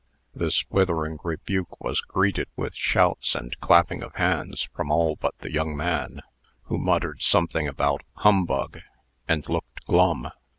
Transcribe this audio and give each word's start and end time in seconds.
This 0.33 0.67
withering 0.71 1.19
rebuke 1.23 1.79
was 1.79 2.01
greeted 2.01 2.47
with 2.55 2.73
shouts 2.73 3.35
and 3.35 3.55
clapping 3.59 4.01
of 4.01 4.15
hands 4.15 4.67
from 4.73 4.89
all 4.89 5.15
but 5.15 5.37
the 5.37 5.51
young 5.53 5.77
man, 5.77 6.23
who 6.63 6.79
muttered 6.79 7.21
something 7.21 7.67
about 7.67 8.01
humbug, 8.15 8.79
and 9.27 9.47
looked 9.47 9.85
glum. 9.85 10.29